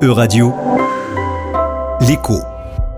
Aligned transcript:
E-Radio, 0.00 0.54
l'écho. 2.06 2.38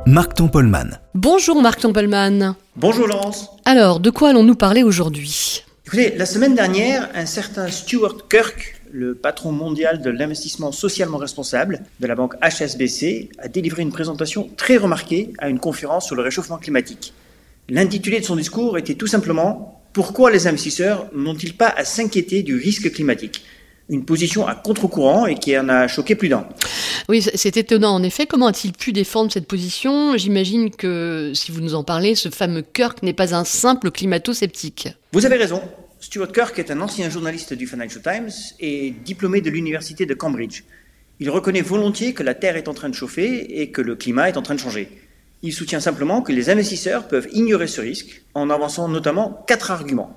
Marc 0.04 0.34
Tempolman. 0.34 1.00
Bonjour 1.14 1.62
Marc 1.62 1.80
Tempelman. 1.80 2.54
Bonjour 2.76 3.06
Laurence. 3.06 3.48
Alors, 3.64 4.00
de 4.00 4.10
quoi 4.10 4.28
allons-nous 4.28 4.54
parler 4.54 4.82
aujourd'hui? 4.82 5.64
Écoutez, 5.86 6.14
la 6.18 6.26
semaine 6.26 6.54
dernière, 6.54 7.08
un 7.14 7.24
certain 7.24 7.68
Stuart 7.68 8.28
Kirk, 8.28 8.82
le 8.92 9.14
patron 9.14 9.50
mondial 9.50 10.02
de 10.02 10.10
l'investissement 10.10 10.72
socialement 10.72 11.16
responsable 11.16 11.80
de 12.00 12.06
la 12.06 12.14
banque 12.14 12.34
HSBC, 12.42 13.30
a 13.38 13.48
délivré 13.48 13.80
une 13.80 13.92
présentation 13.92 14.50
très 14.58 14.76
remarquée 14.76 15.32
à 15.38 15.48
une 15.48 15.58
conférence 15.58 16.04
sur 16.04 16.16
le 16.16 16.22
réchauffement 16.22 16.58
climatique. 16.58 17.14
L'intitulé 17.70 18.20
de 18.20 18.26
son 18.26 18.36
discours 18.36 18.76
était 18.76 18.94
tout 18.94 19.06
simplement 19.06 19.80
Pourquoi 19.94 20.30
les 20.30 20.46
investisseurs 20.46 21.06
n'ont-ils 21.14 21.56
pas 21.56 21.72
à 21.74 21.84
s'inquiéter 21.86 22.42
du 22.42 22.56
risque 22.56 22.92
climatique? 22.92 23.42
Une 23.88 24.04
position 24.04 24.46
à 24.46 24.54
contre-courant 24.54 25.26
et 25.26 25.34
qui 25.34 25.58
en 25.58 25.68
a 25.68 25.88
choqué 25.88 26.14
plus 26.14 26.28
d'un. 26.28 26.46
Oui, 27.10 27.22
c'est 27.22 27.56
étonnant 27.56 27.92
en 27.92 28.04
effet. 28.04 28.26
Comment 28.26 28.46
a-t-il 28.46 28.72
pu 28.72 28.92
défendre 28.92 29.32
cette 29.32 29.48
position? 29.48 30.16
J'imagine 30.16 30.70
que, 30.70 31.32
si 31.34 31.50
vous 31.50 31.60
nous 31.60 31.74
en 31.74 31.82
parlez, 31.82 32.14
ce 32.14 32.28
fameux 32.28 32.62
Kirk 32.62 33.02
n'est 33.02 33.12
pas 33.12 33.34
un 33.34 33.42
simple 33.42 33.90
climato-sceptique. 33.90 34.90
Vous 35.10 35.26
avez 35.26 35.34
raison. 35.34 35.60
Stuart 35.98 36.30
Kirk 36.30 36.56
est 36.60 36.70
un 36.70 36.80
ancien 36.80 37.10
journaliste 37.10 37.52
du 37.52 37.66
Financial 37.66 38.00
Times 38.00 38.30
et 38.60 38.94
diplômé 39.04 39.40
de 39.40 39.50
l'université 39.50 40.06
de 40.06 40.14
Cambridge. 40.14 40.62
Il 41.18 41.30
reconnaît 41.30 41.62
volontiers 41.62 42.14
que 42.14 42.22
la 42.22 42.34
Terre 42.34 42.56
est 42.56 42.68
en 42.68 42.74
train 42.74 42.88
de 42.88 42.94
chauffer 42.94 43.60
et 43.60 43.72
que 43.72 43.82
le 43.82 43.96
climat 43.96 44.28
est 44.28 44.36
en 44.36 44.42
train 44.42 44.54
de 44.54 44.60
changer. 44.60 44.88
Il 45.42 45.52
soutient 45.52 45.80
simplement 45.80 46.22
que 46.22 46.30
les 46.30 46.48
investisseurs 46.48 47.08
peuvent 47.08 47.26
ignorer 47.32 47.66
ce 47.66 47.80
risque 47.80 48.22
en 48.34 48.50
avançant 48.50 48.86
notamment 48.86 49.44
quatre 49.48 49.72
arguments. 49.72 50.16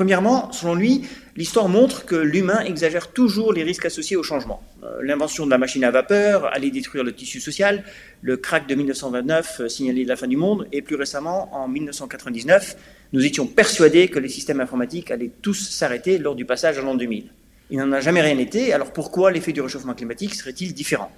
Premièrement, 0.00 0.50
selon 0.50 0.74
lui, 0.74 1.02
l'histoire 1.36 1.68
montre 1.68 2.06
que 2.06 2.16
l'humain 2.16 2.60
exagère 2.60 3.08
toujours 3.08 3.52
les 3.52 3.62
risques 3.62 3.84
associés 3.84 4.16
au 4.16 4.22
changement. 4.22 4.62
Euh, 4.82 5.02
L'invention 5.02 5.44
de 5.44 5.50
la 5.50 5.58
machine 5.58 5.84
à 5.84 5.90
vapeur 5.90 6.46
allait 6.54 6.70
détruire 6.70 7.04
le 7.04 7.14
tissu 7.14 7.38
social, 7.38 7.84
le 8.22 8.38
crack 8.38 8.66
de 8.66 8.74
1929 8.74 9.60
euh, 9.60 9.68
signalait 9.68 10.04
la 10.04 10.16
fin 10.16 10.26
du 10.26 10.38
monde, 10.38 10.66
et 10.72 10.80
plus 10.80 10.96
récemment, 10.96 11.54
en 11.54 11.68
1999, 11.68 12.78
nous 13.12 13.26
étions 13.26 13.46
persuadés 13.46 14.08
que 14.08 14.18
les 14.18 14.30
systèmes 14.30 14.62
informatiques 14.62 15.10
allaient 15.10 15.32
tous 15.42 15.68
s'arrêter 15.68 16.16
lors 16.16 16.34
du 16.34 16.46
passage 16.46 16.78
à 16.78 16.80
l'an 16.80 16.94
2000. 16.94 17.26
Il 17.70 17.76
n'en 17.76 17.92
a 17.92 18.00
jamais 18.00 18.22
rien 18.22 18.38
été, 18.38 18.72
alors 18.72 18.94
pourquoi 18.94 19.30
l'effet 19.30 19.52
du 19.52 19.60
réchauffement 19.60 19.92
climatique 19.92 20.34
serait-il 20.34 20.72
différent? 20.72 21.12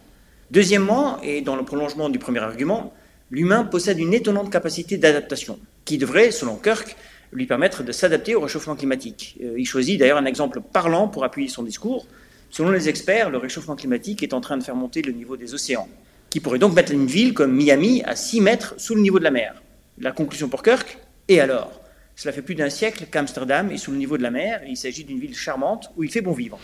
Deuxièmement, 0.51 1.23
et 1.23 1.41
dans 1.41 1.55
le 1.55 1.63
prolongement 1.65 2.09
du 2.09 2.19
premier 2.19 2.41
argument, 2.41 2.93
l'humain 3.31 3.63
possède 3.63 4.01
une 4.01 4.13
étonnante 4.13 4.51
capacité 4.51 4.97
d'adaptation, 4.97 5.61
qui 5.85 5.99
devrait, 5.99 6.33
selon 6.33 6.57
Kirk, 6.57 6.97
lui 7.33 7.47
permettre 7.47 7.83
de 7.83 7.93
s'adapter 7.93 8.35
au 8.35 8.41
réchauffement 8.41 8.77
climatique. 8.77 9.39
Euh, 9.43 9.55
il 9.59 9.67
choisit 9.67 9.99
d'ailleurs 9.99 10.19
un 10.19 10.27
exemple 10.27 10.61
parlant 10.61 11.09
pour 11.09 11.25
appuyer 11.25 11.49
son 11.49 11.63
discours. 11.63 12.07
Selon 12.51 12.71
les 12.71 12.89
experts, 12.89 13.31
le 13.31 13.39
réchauffement 13.39 13.77
climatique 13.77 14.23
est 14.23 14.35
en 14.35 14.41
train 14.41 14.59
de 14.59 14.63
faire 14.63 14.77
monter 14.77 15.01
le 15.01 15.13
niveau 15.13 15.37
des 15.37 15.55
océans, 15.55 15.89
qui 16.29 16.41
pourrait 16.41 16.59
donc 16.59 16.75
mettre 16.75 16.93
une 16.93 17.07
ville 17.07 17.33
comme 17.33 17.53
Miami 17.53 18.03
à 18.05 18.15
6 18.15 18.41
mètres 18.43 18.75
sous 18.77 18.95
le 18.95 19.01
niveau 19.01 19.19
de 19.19 19.25
la 19.25 19.31
mer. 19.31 19.63
La 19.99 20.13
conclusion 20.13 20.49
pour 20.49 20.63
Kirk 20.63 20.99
Et 21.29 21.41
alors 21.41 21.81
Cela 22.15 22.33
fait 22.33 22.43
plus 22.43 22.55
d'un 22.55 22.69
siècle 22.69 23.07
qu'Amsterdam 23.11 23.71
est 23.71 23.79
sous 23.79 23.91
le 23.91 23.97
niveau 23.97 24.19
de 24.19 24.23
la 24.23 24.31
mer 24.31 24.61
et 24.67 24.71
il 24.71 24.77
s'agit 24.77 25.05
d'une 25.05 25.19
ville 25.19 25.35
charmante 25.35 25.91
où 25.97 26.05
il 26.05 26.11
fait 26.11 26.21
bon 26.21 26.33
vivre. 26.33 26.59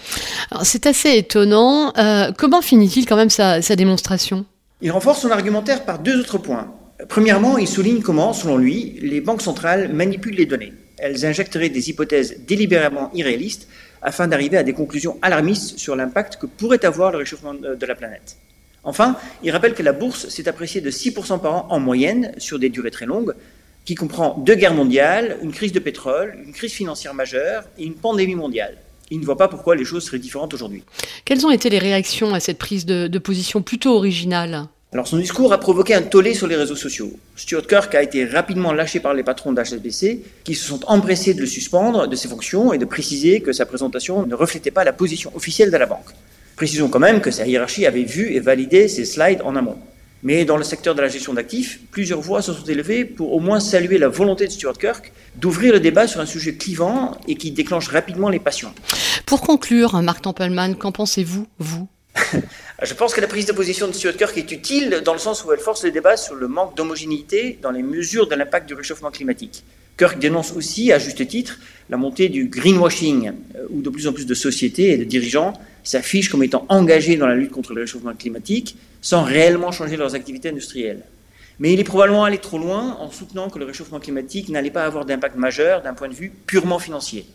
C'est 0.63 0.87
assez 0.87 1.17
étonnant. 1.17 1.93
Euh, 1.97 2.33
comment 2.37 2.61
finit-il 2.61 3.07
quand 3.07 3.17
même 3.17 3.31
sa, 3.31 3.63
sa 3.63 3.75
démonstration? 3.75 4.45
Il 4.83 4.91
renforce 4.91 5.23
son 5.23 5.31
argumentaire 5.31 5.85
par 5.87 5.99
deux 5.99 6.21
autres 6.21 6.39
points. 6.39 6.71
Premièrement, 7.09 7.59
il 7.59 7.69
souligne 7.69 8.01
comment, 8.01 8.33
selon 8.33 8.57
lui, 8.57 8.99
les 9.01 9.21
banques 9.21 9.43
centrales 9.43 9.93
manipulent 9.93 10.35
les 10.35 10.47
données. 10.47 10.73
Elles 10.97 11.25
injecteraient 11.25 11.69
des 11.69 11.91
hypothèses 11.91 12.41
délibérément 12.47 13.11
irréalistes 13.15 13.69
afin 14.03 14.27
d'arriver 14.27 14.57
à 14.57 14.65
des 14.65 14.73
conclusions 14.73 15.17
alarmistes 15.23 15.79
sur 15.79 15.95
l'impact 15.95 16.37
que 16.37 16.47
pourrait 16.47 16.85
avoir 16.85 17.13
le 17.13 17.19
réchauffement 17.19 17.55
de 17.55 17.87
la 17.87 17.95
planète. 17.95 18.37
Enfin, 18.83 19.17
il 19.43 19.51
rappelle 19.51 19.75
que 19.75 19.83
la 19.83 19.93
bourse 19.93 20.29
s'est 20.29 20.49
appréciée 20.49 20.81
de 20.81 20.91
6% 20.91 21.41
par 21.41 21.55
an 21.55 21.67
en 21.71 21.79
moyenne 21.79 22.33
sur 22.39 22.59
des 22.59 22.69
durées 22.69 22.91
très 22.91 23.07
longues, 23.07 23.35
qui 23.85 23.95
comprend 23.95 24.39
deux 24.39 24.55
guerres 24.55 24.75
mondiales, 24.75 25.39
une 25.43 25.53
crise 25.53 25.72
de 25.72 25.78
pétrole, 25.78 26.37
une 26.45 26.53
crise 26.53 26.72
financière 26.72 27.15
majeure 27.15 27.65
et 27.78 27.84
une 27.84 27.95
pandémie 27.95 28.34
mondiale. 28.34 28.77
Il 29.11 29.21
ne 29.21 29.25
voit 29.25 29.37
pas 29.37 29.49
pourquoi 29.49 29.77
les 29.77 29.84
choses 29.84 30.05
seraient 30.05 30.19
différentes 30.19 30.53
aujourd'hui. 30.53 30.84
Quelles 31.25 31.47
ont 31.47 31.51
été 31.51 31.71
les 31.71 31.78
réactions 31.78 32.34
à 32.34 32.41
cette 32.41 32.59
prise 32.59 32.87
de, 32.87 33.06
de 33.06 33.19
position 33.19 33.62
plutôt 33.62 33.95
originale? 33.95 34.69
Alors 34.91 35.06
son 35.06 35.19
discours 35.19 35.53
a 35.53 35.60
provoqué 35.60 35.93
un 35.93 36.00
tollé 36.00 36.32
sur 36.32 36.47
les 36.47 36.56
réseaux 36.56 36.75
sociaux. 36.75 37.12
Stuart 37.37 37.66
Kirk 37.66 37.94
a 37.94 38.03
été 38.03 38.25
rapidement 38.25 38.72
lâché 38.72 39.00
par 39.00 39.12
les 39.12 39.22
patrons 39.22 39.53
d'HSBC 39.53 40.22
qui 40.44 40.54
se 40.54 40.66
sont 40.66 40.81
empressés 40.87 41.34
de 41.34 41.41
le 41.41 41.47
suspendre 41.47 42.09
de 42.09 42.16
ses 42.16 42.26
fonctions 42.26 42.72
et 42.72 42.78
de 42.78 42.87
préciser 42.87 43.43
que 43.43 43.53
sa 43.53 43.66
présentation 43.66 44.25
ne 44.27 44.34
reflétait 44.34 44.71
pas 44.71 44.84
la 44.84 44.94
position 44.94 45.31
officielle 45.34 45.71
de 45.71 45.77
la 45.77 45.84
banque. 45.84 46.09
Précisons 46.56 46.88
quand 46.88 47.00
même 47.00 47.21
que 47.21 47.31
sa 47.31 47.47
hiérarchie 47.47 47.84
avait 47.84 48.04
vu 48.04 48.32
et 48.32 48.41
validé 48.41 48.88
ces 48.88 49.04
slides 49.04 49.43
en 49.44 49.56
amont. 49.56 49.77
Mais 50.22 50.47
dans 50.47 50.56
le 50.56 50.65
secteur 50.65 50.94
de 50.94 51.03
la 51.03 51.09
gestion 51.09 51.34
d'actifs, 51.34 51.81
plusieurs 51.91 52.22
voix 52.22 52.41
se 52.41 52.54
sont 52.54 52.65
élevées 52.65 53.04
pour 53.04 53.34
au 53.34 53.41
moins 53.41 53.60
saluer 53.60 53.98
la 53.98 54.09
volonté 54.09 54.47
de 54.47 54.53
Stuart 54.53 54.78
Kirk 54.78 55.12
d'ouvrir 55.37 55.75
le 55.75 55.81
débat 55.81 56.09
sur 56.09 56.21
un 56.21 56.27
sujet 56.27 56.54
clivant 56.54 57.16
et 57.28 57.34
qui 57.34 57.50
déclenche 57.50 57.88
rapidement 57.88 58.31
les 58.31 58.41
passions. 58.41 58.72
Pour 59.27 59.43
conclure, 59.43 60.00
Marc 60.00 60.22
Tempelman, 60.22 60.77
qu'en 60.77 60.93
pensez-vous, 60.93 61.47
vous? 61.59 61.88
Je 62.83 62.95
pense 62.95 63.12
que 63.12 63.21
la 63.21 63.27
prise 63.27 63.47
de 63.47 63.53
position 63.53 63.89
de 63.89 63.93
Stuart 63.93 64.17
Kirk 64.17 64.39
est 64.39 64.53
utile 64.53 65.03
dans 65.05 65.12
le 65.12 65.19
sens 65.19 65.45
où 65.45 65.53
elle 65.53 65.59
force 65.59 65.83
le 65.83 65.91
débat 65.91 66.17
sur 66.17 66.37
le 66.37 66.47
manque 66.47 66.77
d'homogénéité 66.77 67.59
dans 67.61 67.73
les 67.73 67.83
mesures 67.83 68.29
de 68.29 68.34
l'impact 68.37 68.69
du 68.69 68.75
réchauffement 68.75 69.11
climatique. 69.11 69.65
Kirk 69.99 70.21
dénonce 70.21 70.53
aussi, 70.53 70.93
à 70.93 70.99
juste 71.01 71.27
titre, 71.27 71.59
la 71.91 71.97
montée 71.97 72.28
du 72.28 72.47
greenwashing, 72.47 73.33
euh, 73.57 73.67
où 73.71 73.83
de 73.83 73.91
plus 73.91 74.07
en 74.07 74.12
plus 74.12 74.27
de 74.27 74.34
sociétés 74.34 74.93
et 74.93 74.97
de 74.97 75.05
dirigeants 75.05 75.55
s'affichent 75.83 76.28
comme 76.28 76.45
étant 76.45 76.67
engagés 76.69 77.17
dans 77.17 77.27
la 77.27 77.34
lutte 77.34 77.51
contre 77.51 77.75
le 77.75 77.81
réchauffement 77.81 78.15
climatique 78.15 78.77
sans 79.03 79.25
réellement 79.25 79.73
changer 79.73 79.97
leurs 79.97 80.15
activités 80.15 80.51
industrielles. 80.51 81.03
Mais 81.59 81.73
il 81.73 81.81
est 81.81 81.84
probablement 81.84 82.25
allé 82.25 82.39
trop 82.39 82.59
loin 82.59 82.97
en 83.01 83.11
soutenant 83.11 83.51
que 83.51 83.59
le 83.59 83.65
réchauffement 83.65 83.99
climatique 83.99 84.49
n'allait 84.51 84.71
pas 84.71 84.84
avoir 84.84 85.05
d'impact 85.05 85.37
majeur 85.37 85.83
d'un 85.83 85.95
point 85.95 86.09
de 86.09 86.15
vue 86.15 86.31
purement 86.47 86.78
financier. 86.78 87.27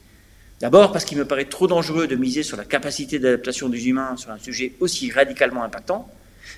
D'abord 0.64 0.94
parce 0.94 1.04
qu'il 1.04 1.18
me 1.18 1.26
paraît 1.26 1.44
trop 1.44 1.68
dangereux 1.68 2.08
de 2.08 2.16
miser 2.16 2.42
sur 2.42 2.56
la 2.56 2.64
capacité 2.64 3.20
d'adaptation 3.20 3.68
des 3.68 3.90
humains 3.90 4.16
sur 4.16 4.32
un 4.32 4.40
sujet 4.40 4.72
aussi 4.80 5.12
radicalement 5.12 5.62
impactant, 5.62 6.08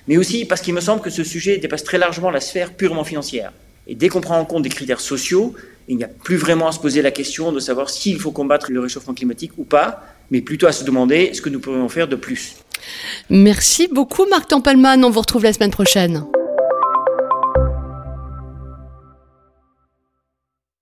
mais 0.06 0.16
aussi 0.16 0.44
parce 0.44 0.60
qu'il 0.60 0.74
me 0.74 0.80
semble 0.80 1.02
que 1.02 1.10
ce 1.10 1.24
sujet 1.24 1.58
dépasse 1.58 1.82
très 1.82 1.98
largement 1.98 2.30
la 2.30 2.40
sphère 2.40 2.74
purement 2.74 3.02
financière. 3.02 3.52
Et 3.88 3.96
dès 3.96 4.08
qu'on 4.08 4.20
prend 4.20 4.38
en 4.38 4.44
compte 4.44 4.62
des 4.62 4.68
critères 4.68 5.00
sociaux, 5.00 5.54
il 5.88 5.96
n'y 5.96 6.04
a 6.04 6.08
plus 6.08 6.36
vraiment 6.36 6.68
à 6.68 6.72
se 6.72 6.78
poser 6.78 7.02
la 7.02 7.10
question 7.10 7.50
de 7.50 7.58
savoir 7.58 7.90
s'il 7.90 8.20
faut 8.20 8.30
combattre 8.30 8.70
le 8.70 8.78
réchauffement 8.78 9.12
climatique 9.12 9.50
ou 9.58 9.64
pas, 9.64 10.04
mais 10.30 10.40
plutôt 10.40 10.68
à 10.68 10.72
se 10.72 10.84
demander 10.84 11.34
ce 11.34 11.42
que 11.42 11.48
nous 11.48 11.58
pourrions 11.58 11.88
faire 11.88 12.06
de 12.06 12.14
plus. 12.14 12.54
Merci 13.28 13.88
beaucoup, 13.88 14.24
Marc 14.30 14.46
Tempelman. 14.46 15.04
On 15.04 15.10
vous 15.10 15.18
retrouve 15.18 15.42
la 15.42 15.52
semaine 15.52 15.72
prochaine. 15.72 16.24